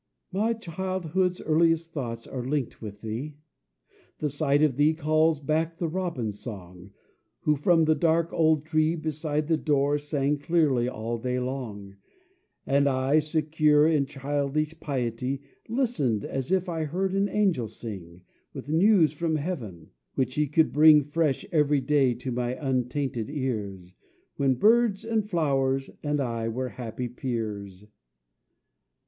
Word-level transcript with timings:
My 0.31 0.53
childhood's 0.53 1.41
earliest 1.41 1.91
thoughts 1.91 2.25
are 2.25 2.43
linked 2.43 2.81
with 2.81 3.01
thee; 3.01 3.35
The 4.17 4.29
sight 4.29 4.63
of 4.63 4.75
thee 4.75 4.95
calls 4.95 5.39
back 5.39 5.77
the 5.77 5.87
robin's 5.87 6.39
song, 6.39 6.89
Who, 7.41 7.55
from 7.55 7.85
the 7.85 7.93
dark 7.93 8.33
old 8.33 8.65
tree 8.65 8.95
Beside 8.95 9.45
the 9.47 9.57
door, 9.57 9.99
sang 9.99 10.39
clearly 10.39 10.87
all 10.89 11.19
day 11.19 11.39
long, 11.39 11.97
And 12.65 12.89
I, 12.89 13.19
secure 13.19 13.85
in 13.85 14.07
childish 14.07 14.79
piety, 14.79 15.43
Listened 15.69 16.25
as 16.25 16.51
if 16.51 16.67
I 16.67 16.85
heard 16.85 17.13
an 17.13 17.29
angel 17.29 17.67
sing 17.67 18.23
With 18.55 18.69
news 18.69 19.13
from 19.13 19.35
heaven, 19.35 19.91
which 20.15 20.33
he 20.33 20.47
could 20.47 20.73
bring 20.73 21.03
Fresh 21.03 21.45
every 21.51 21.79
day 21.79 22.15
to 22.15 22.31
my 22.31 22.55
untainted 22.55 23.29
ears, 23.29 23.93
When 24.37 24.55
birds 24.55 25.05
and 25.05 25.29
flowers 25.29 25.91
and 26.01 26.19
I 26.19 26.49
were 26.49 26.69
happy 26.69 27.07
peers. 27.07 27.85